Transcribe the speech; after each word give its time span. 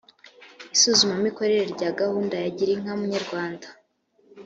isuzumamikorere 0.75 1.63
rya 1.73 1.89
gahunda 1.99 2.35
ya 2.43 2.49
girinka 2.57 2.91
munyarwanda 2.99 3.67